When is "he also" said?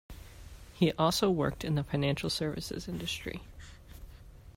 0.73-1.29